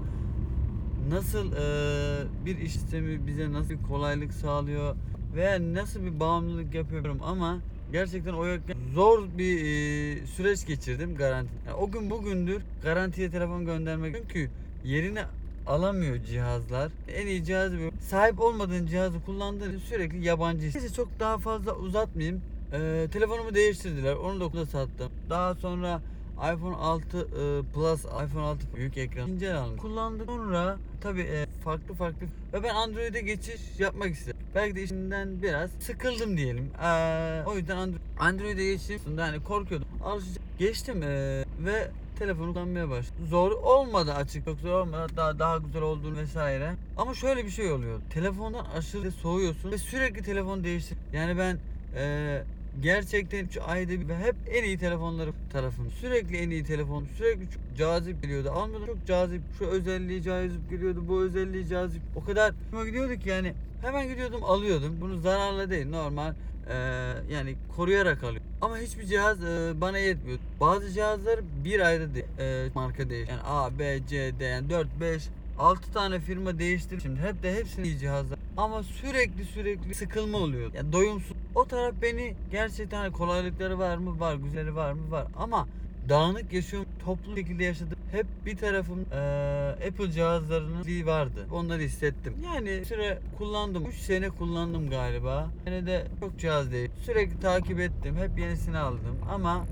Nasıl 1.09 1.53
eee, 1.53 2.27
bir 2.47 2.59
iş 2.59 2.73
sistemi 2.73 3.27
bize 3.27 3.53
nasıl 3.53 3.71
bir 3.71 3.83
kolaylık 3.83 4.33
sağlıyor 4.33 4.97
veya 5.37 5.75
nasıl 5.75 6.03
bir 6.03 6.21
bağımlılık 6.21 6.75
yapıyorum 6.75 7.19
ama 7.23 7.59
gerçekten 7.93 8.33
o 8.33 8.47
yokken 8.47 8.77
zor 8.95 9.23
bir 9.39 9.59
eee, 9.61 10.27
süreç 10.27 10.67
geçirdim 10.67 11.17
garanti. 11.17 11.51
Yani 11.67 11.77
o 11.77 11.91
gün 11.91 12.11
bugündür 12.11 12.63
garantiye 12.83 13.31
telefon 13.31 13.65
göndermek 13.67 14.17
çünkü 14.17 14.51
yerini 14.85 15.21
alamıyor 15.67 16.25
cihazlar. 16.25 16.93
En 17.15 17.27
iyi 17.27 17.45
cihazı. 17.45 17.79
Sahip 18.01 18.41
olmadığın 18.41 18.87
cihazı 18.87 19.21
kullandığın 19.27 19.79
sürekli 19.79 20.25
yabancı. 20.27 20.63
Neyse 20.63 20.93
çok 20.97 21.09
daha 21.21 21.39
fazla 21.39 21.75
uzatmayayım. 21.77 22.41
Ee, 22.73 23.07
telefonumu 23.13 23.55
değiştirdiler. 23.55 24.15
Onu 24.15 24.41
da 24.41 24.45
okulda 24.45 24.67
sattım. 24.67 25.13
Daha 25.31 25.55
sonra 25.55 26.01
iPhone 26.39 26.77
6 26.77 27.19
e, 27.19 27.23
Plus, 27.75 28.05
iPhone 28.05 28.43
6 28.43 28.61
büyük 28.77 28.97
ekran 28.97 29.31
ince 29.31 29.55
aldım. 29.55 29.77
Kullandım. 29.77 30.27
Sonra 30.27 30.77
tabii 31.01 31.23
e, 31.23 31.47
farklı 31.65 31.95
farklı 31.95 32.27
ve 32.53 32.63
ben 32.63 32.75
Android'e 32.75 33.21
geçiş 33.21 33.61
yapmak 33.79 34.11
istedim. 34.11 34.39
Belki 34.55 34.77
de 34.77 34.83
işinden 34.83 35.43
biraz 35.43 35.71
sıkıldım 35.81 36.37
diyelim. 36.37 36.71
Ee, 36.83 37.43
o 37.47 37.57
yüzden 37.57 37.77
Android, 37.77 38.01
Android'e. 38.19 38.95
Aslında 38.95 39.25
hani 39.25 39.45
korkuyordum. 39.45 39.89
Alışacağım. 40.05 40.49
Geçtim 40.59 41.03
ee, 41.03 41.45
ve 41.61 41.91
telefonu 42.19 42.55
kullanmaya 42.55 42.91
başladım. 42.91 43.27
Zor 43.29 43.51
olmadı 43.51 44.13
açık. 44.15 44.45
Çok 44.45 44.59
zor 44.59 44.81
olmadı. 44.81 45.13
Daha, 45.17 45.39
daha 45.39 45.59
güzel 45.59 45.83
olduğunu 45.83 46.17
vesaire. 46.17 46.75
Ama 46.97 47.15
şöyle 47.15 47.45
bir 47.45 47.51
şey 47.51 47.73
oluyor. 47.73 48.01
Telefondan 48.11 48.65
aşırı 48.65 49.13
soğuyorsun 49.13 49.71
ve 49.71 49.79
sürekli 49.79 50.23
telefon 50.23 50.65
değiştir. 50.65 50.99
Yani 51.13 51.39
ben 51.39 51.59
ee, 51.97 52.43
gerçekten 52.83 53.49
ayda 53.67 54.09
ve 54.09 54.17
hep 54.19 54.35
en 54.51 54.65
iyi 54.65 54.79
telefonları 54.79 55.31
tarafım. 55.53 55.91
Sürekli 55.91 56.37
en 56.37 56.51
iyi 56.51 56.65
telefon. 56.65 57.07
Sürekli 57.17 57.51
çok 57.51 57.63
cazip 57.79 58.23
geliyordu. 58.23 58.51
Almadan 58.51 58.87
çok 58.87 59.07
cazip. 59.07 59.43
Şu 59.59 59.65
özelliği 59.65 60.23
cazip 60.23 60.71
geliyordu. 60.71 61.05
Bu 61.09 61.23
özelliği 61.23 61.69
cazip. 61.69 62.03
O 62.17 62.25
kadar 62.25 62.55
gidiyordu 62.87 63.17
ki 63.17 63.29
yani 63.29 63.55
hemen 63.83 64.09
gidiyordum 64.09 64.45
alıyordum. 64.45 64.97
Bunu 65.01 65.19
zararla 65.19 65.71
değil 65.71 65.89
normal 65.89 66.35
ee, 66.71 66.75
yani 67.31 67.55
koruyarak 67.77 68.25
alıyor. 68.25 68.43
Ama 68.61 68.79
hiçbir 68.79 69.05
cihaz 69.05 69.45
e, 69.45 69.81
bana 69.81 69.99
yetmiyor. 69.99 70.39
Bazı 70.61 70.93
cihazlar 70.93 71.41
bir 71.65 71.81
ayda 71.81 72.15
de, 72.15 72.25
e, 72.39 72.69
marka 72.75 73.11
değiş. 73.11 73.29
Yani 73.29 73.41
A, 73.47 73.79
B, 73.79 73.99
C, 74.09 74.33
D 74.41 74.45
yani 74.45 74.71
4, 74.71 74.89
5 75.01 75.29
6 75.59 75.93
tane 75.93 76.21
firma 76.21 76.59
değiştir. 76.59 77.01
Şimdi 77.01 77.21
hep 77.21 77.43
de 77.43 77.55
hepsini 77.55 77.87
iyi 77.87 77.99
cihazlar. 77.99 78.39
Ama 78.57 78.83
sürekli 78.83 79.45
sürekli 79.45 79.95
sıkılma 79.95 80.39
oluyor. 80.39 80.71
Yani 80.75 80.93
doyumsuz. 80.93 81.37
O 81.55 81.65
taraf 81.65 81.95
beni 82.03 82.35
gerçekten 82.51 82.99
hani 82.99 83.13
kolaylıkları 83.13 83.79
var 83.79 83.97
mı? 83.97 84.21
Var. 84.21 84.35
Güzeli 84.35 84.75
var 84.75 84.93
mı? 84.93 85.11
Var. 85.11 85.27
Ama 85.37 85.69
dağınık 86.09 86.53
yaşıyorum. 86.53 86.89
Toplu 87.05 87.37
şekilde 87.37 87.65
yaşadım. 87.65 87.99
Hep 88.13 88.27
bir 88.47 88.57
tarafım 88.57 88.99
eee, 89.13 89.19
Apple 89.89 90.13
cihazlarının 90.13 90.87
bir 90.87 91.07
vardı. 91.07 91.47
Onları 91.53 91.83
hissettim. 91.83 92.35
Yani 92.45 92.85
süre 92.85 93.19
kullandım. 93.39 93.87
3 93.87 93.95
sene 93.95 94.29
kullandım 94.31 94.91
galiba. 94.91 95.51
Yine 95.67 95.87
de 95.87 96.07
çok 96.21 96.39
cihaz 96.39 96.73
değil. 96.73 96.91
Sürekli 97.05 97.41
takip 97.41 97.81
ettim. 97.81 98.17
Hep 98.17 98.39
yenisini 98.39 98.79
aldım. 98.79 99.19
Ama 99.31 99.65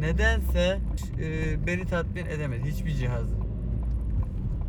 nedense 0.00 0.78
eee, 1.20 1.58
beni 1.66 1.86
tatmin 1.86 2.26
edemedi. 2.26 2.70
Hiçbir 2.70 2.94
cihaz. 2.94 3.24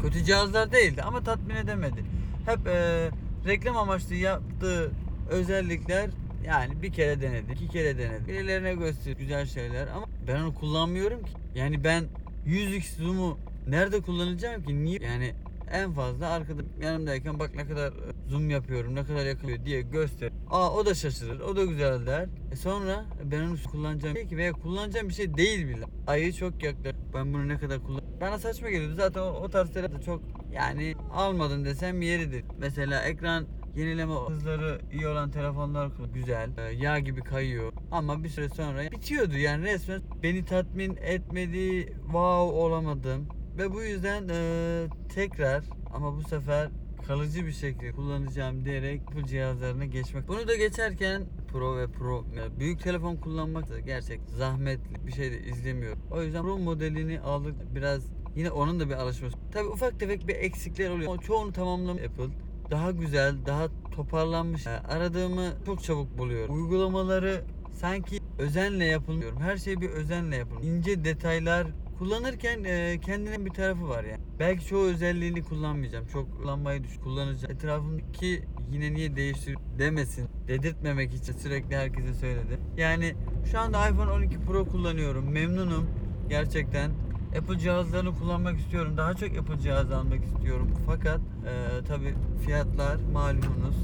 Kötü 0.02 0.24
cihazlar 0.24 0.72
değildi 0.72 1.02
ama 1.04 1.24
tatmin 1.24 1.56
edemedi. 1.56 2.04
Hep 2.46 2.68
eee, 2.68 3.10
reklam 3.48 3.78
amaçlı 3.78 4.16
yaptığı 4.16 4.92
özellikler 5.30 6.10
yani 6.46 6.82
bir 6.82 6.94
kere 6.94 7.22
denedi, 7.22 7.52
iki 7.54 7.68
kere 7.68 7.98
denedi. 7.98 8.28
Birilerine 8.28 8.74
göster 8.76 9.12
güzel 9.12 9.46
şeyler 9.46 9.88
ama 9.88 10.06
ben 10.28 10.36
onu 10.42 10.56
kullanmıyorum 10.56 11.24
ki. 11.24 11.32
Yani 11.56 11.84
ben 11.84 12.04
100x 12.48 12.96
zoom'u 13.04 13.38
nerede 13.68 14.02
kullanacağım 14.02 14.64
ki? 14.64 14.86
Niye? 14.86 15.00
Yani 15.04 15.34
en 15.72 15.94
fazla 15.94 16.30
arkada 16.30 16.62
yanımdayken 16.82 17.40
bak 17.40 17.56
ne 17.56 17.68
kadar 17.68 17.88
e, 17.88 18.30
zoom 18.30 18.50
yapıyorum, 18.50 18.96
ne 18.96 19.04
kadar 19.04 19.26
yakılıyor 19.26 19.66
diye 19.66 19.82
göster. 19.82 20.32
Aa 20.50 20.74
o 20.74 20.86
da 20.86 20.96
şaşırır, 20.96 21.40
o 21.40 21.56
da 21.56 21.66
güzel 21.66 22.06
der. 22.08 22.30
E 22.52 22.56
sonra 22.56 23.06
ben 23.24 23.42
onu 23.42 23.56
kullanacağım 23.72 24.16
bir 24.16 24.20
şey 24.20 24.30
ki 24.30 24.38
veya 24.38 24.54
kullanacağım 24.54 25.10
bir 25.10 25.14
şey 25.14 25.38
değil 25.38 25.68
bile. 25.68 25.86
Ayı 26.08 26.34
çok 26.34 26.64
yaklar. 26.64 26.96
Ben 27.14 27.34
bunu 27.34 27.48
ne 27.48 27.58
kadar 27.58 27.84
kullan... 27.84 28.02
Bana 28.22 28.40
saçma 28.40 28.70
geliyordu. 28.70 28.96
Zaten 28.96 29.22
o, 29.22 29.26
o 29.26 29.50
tarz 29.50 29.74
telefon 29.74 30.00
çok 30.00 30.22
yani 30.52 30.96
almadım 31.14 31.66
desem 31.66 32.02
yeridir. 32.02 32.44
Mesela 32.60 33.04
ekran 33.04 33.48
yenileme 33.76 34.14
hızları 34.14 34.80
iyi 34.94 35.08
olan 35.08 35.32
telefonlar 35.32 35.92
güzel. 36.14 36.50
Ee, 36.58 36.62
yağ 36.62 37.00
gibi 37.00 37.22
kayıyor. 37.22 37.74
Ama 37.92 38.24
bir 38.24 38.30
süre 38.30 38.50
sonra 38.50 38.92
bitiyordu. 38.92 39.38
Yani 39.38 39.64
resmen 39.64 40.02
beni 40.24 40.46
tatmin 40.46 40.98
etmedi. 41.02 41.86
Wow 41.86 42.58
olamadım. 42.60 43.28
Ve 43.58 43.74
bu 43.74 43.84
yüzden 43.84 44.28
e, 44.30 44.88
tekrar 45.16 45.64
ama 45.94 46.18
bu 46.18 46.24
sefer 46.24 46.70
kalıcı 47.08 47.46
bir 47.46 47.52
şekilde 47.52 47.92
kullanacağım 47.92 48.66
diyerek 48.66 49.02
bu 49.16 49.24
cihazlarına 49.24 49.86
geçmek. 49.86 50.28
Bunu 50.28 50.48
da 50.48 50.56
geçerken 50.56 51.26
Pro 51.52 51.78
ve 51.78 51.88
Pro 51.88 52.26
büyük 52.60 52.84
telefon 52.84 53.16
kullanmak 53.16 53.70
da 53.70 53.80
gerçek 53.80 54.22
zahmetli 54.38 55.08
bir 55.08 55.12
şey 55.12 55.32
de 55.32 55.40
izlemiyorum. 55.40 56.00
O 56.12 56.24
yüzden 56.24 56.44
Pro 56.44 56.58
modelini 56.58 57.20
aldık 57.20 57.56
biraz 57.76 58.02
yine 58.36 58.52
onun 58.52 58.80
da 58.80 58.90
bir 58.90 58.94
alışması. 58.94 59.38
Tabi 59.52 59.68
ufak 59.68 60.00
tefek 60.00 60.28
bir 60.28 60.36
eksikler 60.36 60.90
oluyor. 60.90 61.12
Ama 61.12 61.22
çoğunu 61.22 61.54
tamamlamış 61.54 62.04
Apple 62.04 62.34
daha 62.72 62.92
güzel, 62.92 63.36
daha 63.46 63.68
toparlanmış. 63.96 64.66
Yani 64.66 64.80
aradığımı 64.80 65.54
çok 65.66 65.84
çabuk 65.84 66.18
buluyorum. 66.18 66.56
Uygulamaları 66.56 67.42
sanki 67.72 68.20
özenle 68.40 68.86
yapılmıyor. 68.86 69.40
Her 69.40 69.58
şey 69.58 69.82
bir 69.82 69.90
özenle 69.90 70.36
yapılıyor. 70.36 70.64
İnce 70.64 71.06
detaylar 71.06 71.68
kullanırken 72.00 72.64
e, 72.64 73.00
kendine 73.02 73.46
bir 73.46 73.50
tarafı 73.50 73.90
var 73.90 74.04
yani. 74.04 74.22
Belki 74.40 74.66
çoğu 74.68 74.86
özelliğini 74.86 75.44
kullanmayacağım. 75.44 76.08
Çok 76.08 76.38
kullanmayı 76.38 76.84
düş 76.84 77.00
kullanacağım. 77.00 77.54
Etrafımdaki 77.54 78.44
yine 78.72 78.94
niye 78.94 79.16
değiştir 79.16 79.58
demesin. 79.80 80.30
Dedirtmemek 80.48 81.14
için 81.14 81.34
sürekli 81.34 81.76
herkese 81.76 82.14
söyledi. 82.14 82.60
Yani 82.78 83.16
şu 83.52 83.60
anda 83.60 83.90
iPhone 83.90 84.12
12 84.12 84.40
Pro 84.40 84.66
kullanıyorum. 84.66 85.32
Memnunum 85.32 85.90
gerçekten. 86.30 86.92
Apple 87.38 87.60
cihazlarını 87.60 88.16
kullanmak 88.16 88.60
istiyorum. 88.60 88.98
Daha 88.98 89.14
çok 89.14 89.38
Apple 89.38 89.60
cihaz 89.60 89.92
almak 89.92 90.26
istiyorum. 90.26 90.72
Fakat 90.86 91.20
e, 91.20 91.86
tabi 91.86 92.14
fiyatlar 92.46 92.98
malumunuz 93.14 93.76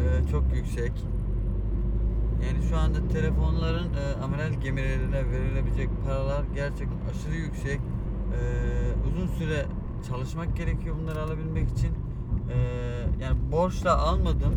e, 0.00 0.30
çok 0.30 0.54
yüksek. 0.54 0.92
Yani 2.46 2.64
şu 2.68 2.76
anda 2.76 3.08
telefonların 3.08 3.88
e, 3.94 4.22
amiral 4.24 4.52
gemilerine 4.52 5.30
verilebilecek 5.30 5.88
paralar 6.06 6.44
gerçekten 6.54 6.98
aşırı 7.10 7.34
yüksek. 7.34 7.80
E, 7.80 8.40
uzun 9.08 9.26
süre 9.26 9.66
çalışmak 10.08 10.56
gerekiyor 10.56 10.96
bunları 11.02 11.22
alabilmek 11.22 11.70
için. 11.70 11.90
E, 12.50 12.56
yani 13.20 13.52
borçla 13.52 13.98
almadım 13.98 14.54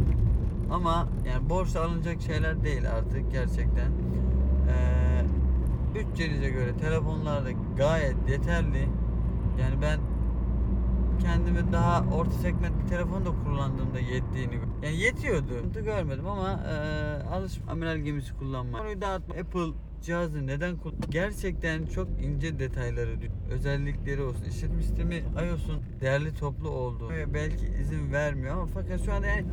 ama 0.72 1.08
yani 1.28 1.50
borçla 1.50 1.82
alınacak 1.84 2.22
şeyler 2.22 2.64
değil 2.64 2.92
artık 2.92 3.32
gerçekten. 3.32 3.92
E, 4.70 4.76
bütçenize 5.96 6.50
göre 6.50 6.78
telefonlar 6.78 7.46
da 7.46 7.50
gayet 7.78 8.30
yeterli. 8.30 8.90
Yani 9.62 9.82
ben 9.82 10.00
kendimi 11.20 11.74
daha 11.74 12.04
orta 12.16 12.32
segment 12.32 12.77
bir 12.88 12.92
telefon 12.92 13.26
da 13.26 13.30
kullandığımda 13.44 14.00
yettiğini 14.00 14.60
yani 14.84 14.98
yetiyordu. 14.98 15.54
Sıkıntı 15.56 15.80
görmedim 15.80 16.28
ama 16.28 16.52
e, 16.52 16.74
alış 17.30 17.60
amiral 17.70 17.98
gemisi 17.98 18.34
kullanma. 18.34 18.78
Konuyu 18.78 19.02
dağıtma. 19.02 19.36
Apple 19.36 19.74
cihazı 20.02 20.48
neden 20.48 20.78
kullan? 20.78 20.96
Gerçekten 21.10 21.86
çok 21.86 22.08
ince 22.22 22.60
detayları, 22.60 23.12
özellikleri 23.52 24.22
olsun. 24.22 24.44
İşletim 24.44 24.82
sistemi 24.82 25.16
iOS'un 25.16 25.82
değerli 26.02 26.36
toplu 26.36 26.70
olduğu 26.70 27.10
belki 27.34 27.66
izin 27.82 28.12
vermiyor 28.14 28.54
ama 28.54 28.66
fakat 28.66 29.06
şu 29.06 29.14
anda 29.14 29.28
yani 29.28 29.46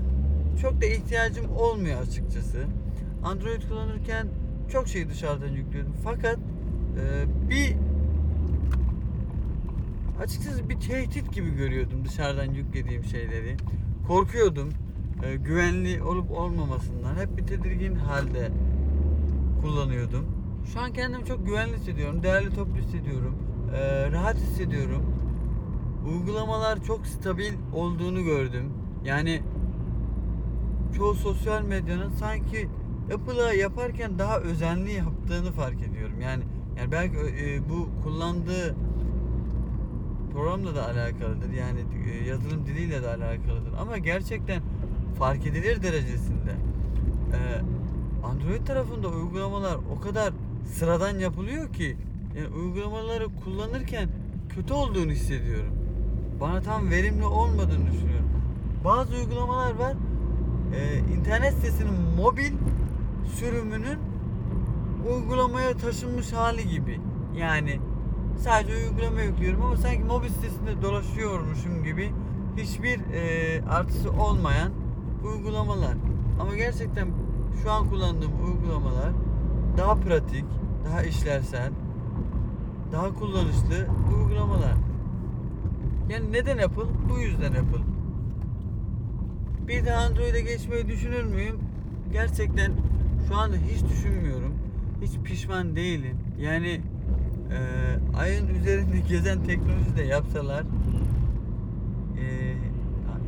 çok 0.62 0.82
da 0.82 0.86
ihtiyacım 0.86 1.56
olmuyor 1.56 2.02
açıkçası. 2.02 2.64
Android 3.24 3.62
kullanırken 3.68 4.28
çok 4.72 4.88
şey 4.88 5.08
dışarıdan 5.08 5.48
yüklüyordum. 5.48 5.94
Fakat 6.04 6.38
e, 6.38 7.24
bir 7.50 7.76
açıkçası 10.21 10.68
bir 10.68 10.80
tehdit 10.80 11.33
gibi 11.33 11.50
görüyordum 11.56 12.04
dışarıdan 12.04 12.54
yüklediğim 12.54 13.04
şeyleri. 13.04 13.56
Korkuyordum 14.06 14.68
e, 15.23 15.37
güvenli 15.37 16.02
olup 16.02 16.30
olmamasından. 16.30 17.16
Hep 17.16 17.37
bir 17.37 17.47
tedirgin 17.47 17.94
halde 17.94 18.50
kullanıyordum. 19.62 20.26
Şu 20.73 20.80
an 20.80 20.92
kendimi 20.92 21.25
çok 21.25 21.47
güvenli 21.47 21.76
hissediyorum. 21.76 22.23
Değerli 22.23 22.54
toplu 22.54 22.76
hissediyorum. 22.76 23.37
e, 23.76 24.11
rahat 24.12 24.37
hissediyorum. 24.37 25.02
Uygulamalar 26.09 26.85
çok 26.85 27.06
stabil 27.06 27.52
olduğunu 27.75 28.23
gördüm. 28.23 28.73
Yani 29.04 29.42
çoğu 30.97 31.14
sosyal 31.14 31.62
medyanın 31.62 32.11
sanki 32.11 32.68
Apple'a 33.14 33.52
yaparken 33.52 34.18
daha 34.18 34.38
özenli 34.38 34.92
yaptığını 34.92 35.52
fark 35.52 35.83
ediyorum. 35.83 36.21
Yani 36.21 36.44
yani 36.78 36.92
belki 36.92 37.16
e, 37.16 37.68
bu 37.68 37.88
kullandığı 38.02 38.75
programla 40.34 40.74
da 40.74 40.86
alakalıdır. 40.86 41.52
Yani 41.52 41.80
e, 42.10 42.28
yazılım 42.28 42.66
diliyle 42.66 43.02
de 43.02 43.08
alakalıdır. 43.08 43.72
Ama 43.80 43.98
gerçekten 43.98 44.62
fark 45.18 45.46
edilir 45.46 45.82
derecesinde. 45.82 46.50
E, 47.32 47.38
Android 48.26 48.66
tarafında 48.66 49.08
uygulamalar 49.08 49.78
o 49.96 50.00
kadar 50.00 50.32
sıradan 50.66 51.18
yapılıyor 51.18 51.72
ki 51.72 51.96
yani 52.36 52.48
uygulamaları 52.48 53.26
kullanırken 53.44 54.08
kötü 54.48 54.72
olduğunu 54.72 55.10
hissediyorum. 55.10 55.72
Bana 56.40 56.60
tam 56.60 56.90
verimli 56.90 57.24
olmadığını 57.24 57.92
düşünüyorum. 57.92 58.28
Bazı 58.84 59.16
uygulamalar 59.16 59.74
var. 59.74 59.94
e, 60.74 60.98
internet 61.18 61.54
sitesinin 61.54 61.94
mobil 62.16 62.52
sürümünün 63.34 63.98
uygulamaya 65.10 65.76
taşınmış 65.76 66.32
hali 66.32 66.68
gibi. 66.68 67.00
Yani 67.36 67.80
sadece 68.38 68.76
uygulama 68.76 69.22
yüklüyorum 69.22 69.62
ama 69.62 69.76
sanki 69.76 70.04
mobil 70.04 70.28
sitesinde 70.28 70.82
dolaşıyormuşum 70.82 71.84
gibi 71.84 72.12
hiçbir 72.56 73.00
e, 73.12 73.62
artısı 73.70 74.10
olmayan 74.10 74.72
uygulamalar. 75.24 75.94
Ama 76.40 76.56
gerçekten 76.56 77.08
şu 77.62 77.70
an 77.70 77.90
kullandığım 77.90 78.32
uygulamalar 78.46 79.12
daha 79.78 79.94
pratik, 79.94 80.44
daha 80.86 81.02
işlevsel, 81.02 81.70
daha 82.92 83.14
kullanışlı 83.14 83.86
uygulamalar. 84.16 84.74
Yani 86.10 86.32
neden 86.32 86.58
Apple? 86.58 86.82
Bu 87.10 87.18
yüzden 87.18 87.52
Apple. 87.52 87.84
Bir 89.68 89.84
de 89.84 89.94
Android'e 89.94 90.40
geçmeyi 90.40 90.88
düşünür 90.88 91.24
müyüm? 91.24 91.58
Gerçekten 92.12 92.72
şu 93.28 93.36
anda 93.36 93.56
hiç 93.56 93.90
düşünmüyorum. 93.90 94.54
Hiç 95.02 95.18
pişman 95.24 95.76
değilim. 95.76 96.18
Yani 96.38 96.80
e, 97.54 98.18
ayın 98.18 98.49
üzerinde 98.49 99.00
gezen 99.08 99.44
teknoloji 99.44 99.96
de 99.96 100.02
yapsalar 100.02 100.64
e, 102.20 102.25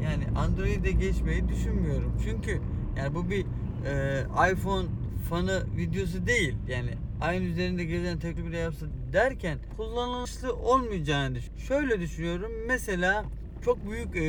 yani 0.04 0.38
Android'e 0.38 0.90
geçmeyi 0.90 1.48
düşünmüyorum. 1.48 2.12
Çünkü 2.24 2.60
yani 2.96 3.14
bu 3.14 3.30
bir 3.30 3.46
e, 3.86 4.52
iPhone 4.52 4.86
fanı 5.28 5.62
videosu 5.76 6.26
değil. 6.26 6.54
Yani 6.68 6.90
ayın 7.20 7.44
üzerinde 7.44 7.84
gezen 7.84 8.18
teknoloji 8.18 8.52
de 8.52 8.56
yapsa 8.56 8.86
derken 9.12 9.58
kullanışlı 9.76 10.54
olmayacağını 10.54 11.34
düşün. 11.34 11.56
Şöyle 11.56 12.00
düşünüyorum. 12.00 12.52
Mesela 12.68 13.24
çok 13.64 13.90
büyük 13.90 14.16
e, 14.16 14.20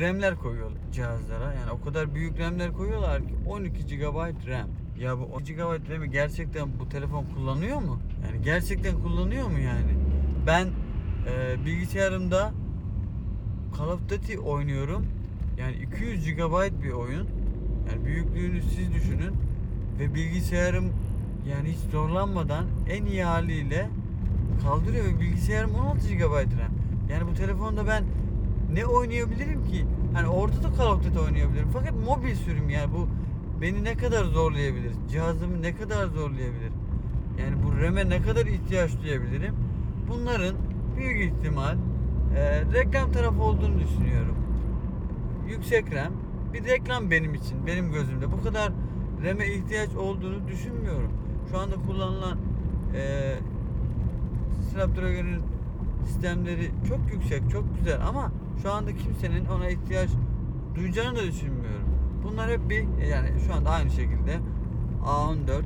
RAM'ler 0.00 0.36
koyuyorlar 0.36 0.78
cihazlara. 0.92 1.54
Yani 1.54 1.70
o 1.70 1.84
kadar 1.84 2.14
büyük 2.14 2.38
RAM'ler 2.38 2.72
koyuyorlar 2.72 3.22
ki 3.22 3.34
12 3.48 3.96
GB 3.96 4.48
RAM. 4.48 4.68
Ya 5.00 5.18
bu 5.18 5.22
12 5.24 5.54
GB 5.54 5.90
RAM'i 5.90 6.10
gerçekten 6.10 6.68
bu 6.78 6.88
telefon 6.88 7.24
kullanıyor 7.24 7.80
mu? 7.80 7.98
Yani 8.26 8.44
gerçekten 8.44 9.02
kullanıyor 9.02 9.48
mu 9.48 9.58
yani? 9.58 9.94
Ben 10.46 10.66
e, 11.26 11.64
bilgisayarımda 11.66 12.52
Call 13.78 13.88
of 13.88 14.08
Duty 14.08 14.38
oynuyorum. 14.38 15.06
Yani 15.58 15.76
200 15.76 16.34
GB 16.34 16.82
bir 16.82 16.90
oyun. 16.90 17.28
Yani 17.90 18.04
büyüklüğünü 18.04 18.62
siz 18.62 18.94
düşünün. 18.94 19.34
Ve 19.98 20.14
bilgisayarım 20.14 20.92
yani 21.50 21.68
hiç 21.68 21.78
zorlanmadan 21.92 22.64
en 22.90 23.04
iyi 23.04 23.24
haliyle 23.24 23.88
kaldırıyor 24.62 25.04
ve 25.04 25.20
bilgisayarım 25.20 25.74
16 25.74 26.14
GB 26.14 26.32
RAM. 26.32 26.72
Yani 27.10 27.26
bu 27.30 27.34
telefonda 27.34 27.86
ben 27.86 28.04
ne 28.72 28.86
oynayabilirim 28.86 29.64
ki? 29.64 29.84
Hani 30.14 30.28
orada 30.28 30.62
da 30.62 30.76
Call 30.78 30.86
of 30.86 31.04
Duty 31.04 31.18
oynayabilirim. 31.18 31.68
Fakat 31.72 31.92
mobil 32.06 32.34
sürüm 32.34 32.70
yani 32.70 32.92
bu 32.94 33.08
beni 33.60 33.84
ne 33.84 33.96
kadar 33.96 34.24
zorlayabilir? 34.24 34.92
Cihazımı 35.10 35.62
ne 35.62 35.76
kadar 35.76 36.06
zorlayabilir? 36.06 36.72
Yani 37.40 37.56
bu 37.64 37.82
RAM'e 37.82 38.08
ne 38.08 38.22
kadar 38.22 38.46
ihtiyaç 38.46 38.90
duyabilirim? 39.02 39.54
Bunların 40.08 40.56
büyük 40.96 41.32
ihtimal 41.32 41.76
e, 42.36 42.62
reklam 42.72 43.12
tarafı 43.12 43.42
olduğunu 43.42 43.80
düşünüyorum. 43.80 44.36
Yüksek 45.48 45.94
RAM 45.94 46.12
bir 46.52 46.64
reklam 46.64 47.10
benim 47.10 47.34
için, 47.34 47.66
benim 47.66 47.92
gözümde. 47.92 48.32
Bu 48.32 48.42
kadar 48.42 48.72
RAM'e 49.24 49.46
ihtiyaç 49.46 49.94
olduğunu 49.94 50.48
düşünmüyorum. 50.48 51.12
Şu 51.50 51.58
anda 51.58 51.74
kullanılan 51.74 52.38
e, 52.94 53.34
Snapdragon'un 54.70 55.42
sistemleri 56.06 56.70
çok 56.88 57.12
yüksek, 57.12 57.50
çok 57.50 57.64
güzel 57.78 58.06
ama 58.08 58.32
şu 58.62 58.72
anda 58.72 58.96
kimsenin 58.96 59.46
ona 59.46 59.68
ihtiyaç 59.68 60.10
duyacağını 60.74 61.16
da 61.16 61.22
düşünmüyorum. 61.22 61.95
Bunlar 62.26 62.50
hep 62.50 62.70
bir 62.70 63.06
yani 63.06 63.28
şu 63.46 63.54
anda 63.54 63.70
aynı 63.70 63.90
şekilde 63.90 64.38
A14 65.04 65.62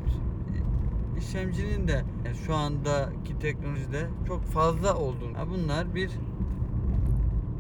işlemcinin 1.19 1.89
de 1.89 2.05
yani 2.25 2.37
şu 2.47 2.55
andaki 2.55 3.39
teknolojide 3.41 4.07
çok 4.29 4.45
fazla 4.45 4.97
olduğunu. 4.97 5.33
Yani 5.39 5.51
bunlar 5.51 5.95
bir 5.95 6.11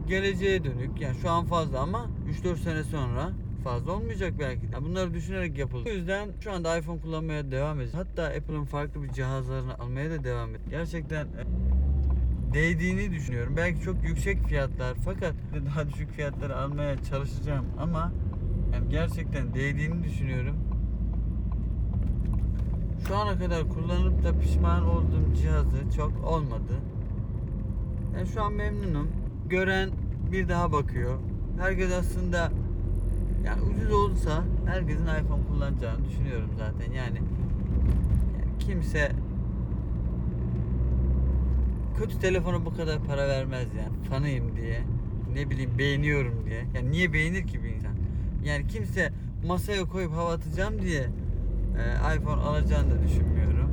geleceğe 0.08 0.64
dönük. 0.64 1.00
Yani 1.00 1.16
şu 1.22 1.30
an 1.30 1.44
fazla 1.44 1.80
ama 1.80 2.06
3-4 2.44 2.56
sene 2.56 2.84
sonra 2.84 3.32
fazla 3.64 3.92
olmayacak 3.92 4.32
belki. 4.38 4.66
Yani 4.72 4.84
bunları 4.84 5.14
düşünerek 5.14 5.58
yapıldı. 5.58 5.88
O 5.88 5.92
yüzden 5.92 6.28
şu 6.40 6.52
anda 6.52 6.78
iPhone 6.78 7.00
kullanmaya 7.00 7.50
devam 7.50 7.80
edeceğiz. 7.80 8.06
Hatta 8.06 8.22
Apple'ın 8.24 8.64
farklı 8.64 9.02
bir 9.02 9.08
cihazlarını 9.08 9.78
almaya 9.78 10.10
da 10.10 10.24
devam 10.24 10.50
edeceğiz. 10.50 10.70
Gerçekten 10.70 11.24
e, 11.26 11.44
değdiğini 12.54 13.10
düşünüyorum. 13.10 13.54
Belki 13.56 13.80
çok 13.80 14.04
yüksek 14.04 14.42
fiyatlar 14.42 14.94
fakat 15.04 15.34
daha 15.66 15.88
düşük 15.88 16.10
fiyatları 16.10 16.56
almaya 16.56 17.04
çalışacağım 17.04 17.66
ama 17.78 18.12
yani 18.72 18.88
gerçekten 18.90 19.54
değdiğini 19.54 20.04
düşünüyorum. 20.04 20.56
Şu 23.08 23.16
ana 23.16 23.38
kadar 23.38 23.68
kullanıp 23.68 24.24
da 24.24 24.38
pişman 24.38 24.86
olduğum 24.88 25.34
cihazı 25.36 25.96
çok 25.96 26.24
olmadı. 26.24 26.72
Yani 28.16 28.26
şu 28.26 28.42
an 28.42 28.52
memnunum. 28.52 29.08
Gören 29.48 29.90
bir 30.32 30.48
daha 30.48 30.72
bakıyor. 30.72 31.18
Herkes 31.60 31.92
aslında 31.92 32.52
yani 33.44 33.62
ucuz 33.62 33.92
olsa 33.92 34.44
herkesin 34.66 35.06
iPhone 35.06 35.42
kullanacağını 35.48 36.04
düşünüyorum 36.04 36.50
zaten. 36.58 36.92
Yani, 36.92 37.16
yani 37.16 38.58
kimse 38.58 39.12
kötü 41.98 42.18
telefona 42.18 42.64
bu 42.64 42.74
kadar 42.74 43.04
para 43.04 43.28
vermez 43.28 43.66
yani. 43.78 44.02
Fanıyım 44.10 44.56
diye. 44.56 44.80
Ne 45.34 45.50
bileyim 45.50 45.70
beğeniyorum 45.78 46.46
diye. 46.46 46.64
Yani 46.74 46.90
niye 46.90 47.12
beğenir 47.12 47.46
ki 47.46 47.64
bir 47.64 47.68
insan? 47.68 47.99
Yani 48.44 48.66
kimse 48.66 49.12
masaya 49.46 49.84
koyup 49.84 50.12
hava 50.12 50.32
atacağım 50.32 50.82
diye 50.82 51.00
e, 51.00 52.16
iPhone 52.16 52.42
alacağını 52.42 52.90
da 52.90 53.02
düşünmüyorum. 53.02 53.70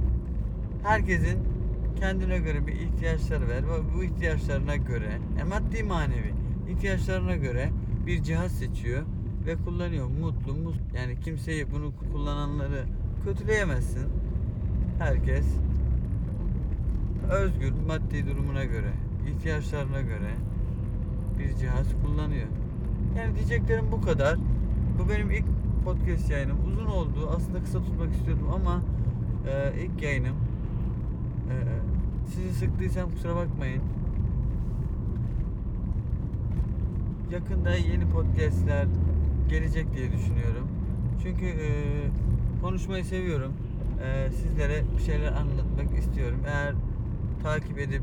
Herkesin 0.84 1.40
kendine 2.00 2.38
göre 2.38 2.68
bir 2.68 2.74
ihtiyaçları 2.74 3.44
var 3.44 3.56
ve 3.56 3.96
bu 3.96 4.04
ihtiyaçlarına 4.04 4.76
göre 4.76 5.20
yani 5.40 5.50
maddi 5.50 5.84
manevi 5.84 6.34
ihtiyaçlarına 6.70 7.36
göre 7.36 7.70
bir 8.06 8.24
cihaz 8.24 8.52
seçiyor 8.52 9.04
ve 9.46 9.56
kullanıyor. 9.56 10.08
Mutlu, 10.08 10.54
mutlu. 10.54 10.98
Yani 10.98 11.20
kimseyi 11.20 11.72
bunu 11.72 11.94
kullananları 12.14 12.84
kötüleyemezsin. 13.26 14.08
Herkes 15.00 15.46
özgür 17.32 17.74
maddi 17.88 18.28
durumuna 18.28 18.64
göre, 18.64 18.94
ihtiyaçlarına 19.28 20.02
göre 20.02 20.32
bir 21.40 21.56
cihaz 21.56 21.88
kullanıyor. 22.06 22.48
Yani 23.18 23.36
diyeceklerim 23.36 23.92
bu 23.92 24.02
kadar. 24.02 24.38
Bu 25.00 25.10
benim 25.10 25.32
ilk 25.32 25.46
podcast 25.86 26.30
yayınım. 26.30 26.58
Uzun 26.68 26.86
oldu. 26.86 27.32
Aslında 27.36 27.64
kısa 27.64 27.80
tutmak 27.84 28.14
istiyordum 28.14 28.48
ama 28.54 28.82
e, 29.48 29.74
ilk 29.84 30.04
yayınım. 30.04 30.36
E, 31.50 31.56
sizi 32.30 32.54
sıktıysam 32.54 33.12
kusura 33.12 33.36
bakmayın. 33.36 33.82
Yakında 37.32 37.76
yeni 37.76 38.10
podcastler 38.10 38.88
gelecek 39.50 39.94
diye 39.94 40.12
düşünüyorum. 40.12 40.68
Çünkü 41.24 41.46
e, 41.46 41.70
konuşmayı 42.62 43.06
seviyorum. 43.06 43.54
E, 44.04 44.32
sizlere 44.32 44.84
bir 44.98 45.04
şeyler 45.04 45.32
anlatmak 45.32 46.00
istiyorum. 46.00 46.40
Eğer 46.48 46.74
takip 47.44 47.80
edip 47.80 48.02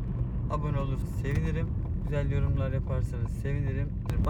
abone 0.50 0.78
olursanız 0.78 1.14
sevinirim. 1.22 1.66
Güzel 2.04 2.30
yorumlar 2.30 2.72
yaparsanız 2.72 3.30
sevinirim. 3.42 3.88